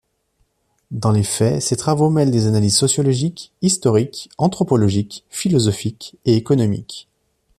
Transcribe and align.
Dans 0.89 1.11
les 1.11 1.21
faits, 1.23 1.61
ses 1.61 1.75
travaux 1.75 2.09
mêlent 2.09 2.31
des 2.31 2.47
analyses 2.47 2.75
sociologiques, 2.75 3.51
historiques, 3.61 4.31
anthropologiques, 4.39 5.25
philosophiques 5.29 6.17
et 6.25 6.35
économiques. 6.35 7.07